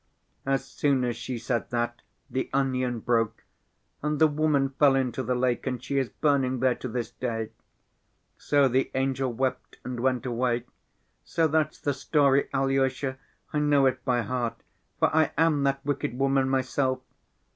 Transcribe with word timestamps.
As 0.47 0.65
soon 0.65 1.03
as 1.03 1.15
she 1.15 1.37
said 1.37 1.69
that, 1.69 2.01
the 2.27 2.49
onion 2.53 3.01
broke. 3.01 3.43
And 4.01 4.17
the 4.17 4.25
woman 4.25 4.69
fell 4.69 4.95
into 4.95 5.21
the 5.21 5.35
lake 5.35 5.67
and 5.67 5.83
she 5.83 5.99
is 5.99 6.09
burning 6.09 6.59
there 6.59 6.73
to 6.73 6.87
this 6.87 7.11
day. 7.11 7.51
So 8.35 8.67
the 8.67 8.89
angel 8.95 9.31
wept 9.31 9.77
and 9.83 9.99
went 9.99 10.25
away. 10.25 10.63
So 11.23 11.47
that's 11.47 11.79
the 11.79 11.93
story, 11.93 12.49
Alyosha; 12.51 13.19
I 13.53 13.59
know 13.59 13.85
it 13.85 14.03
by 14.03 14.23
heart, 14.23 14.63
for 14.97 15.15
I 15.15 15.33
am 15.37 15.61
that 15.65 15.85
wicked 15.85 16.17
woman 16.17 16.49
myself. 16.49 17.01